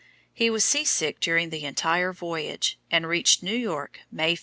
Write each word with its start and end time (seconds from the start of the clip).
He 0.33 0.49
was 0.49 0.63
sea 0.63 0.83
sick 0.83 1.19
during 1.19 1.51
the 1.51 1.63
entire 1.63 2.11
voyage, 2.11 2.79
and 2.89 3.07
reached 3.07 3.43
New 3.43 3.53
York 3.55 3.99
May 4.11 4.33
5. 4.33 4.39